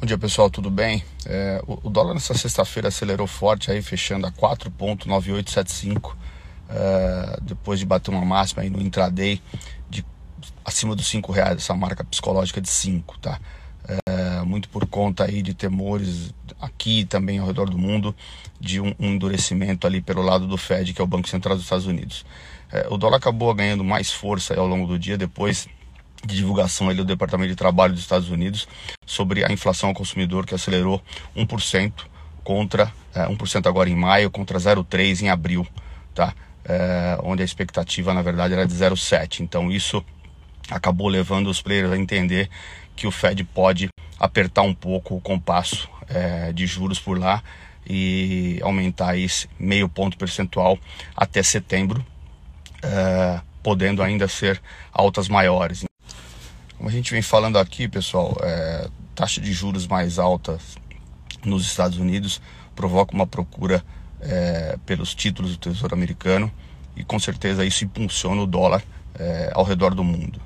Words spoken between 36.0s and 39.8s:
tá? É, onde a expectativa na verdade era de 0,7. Então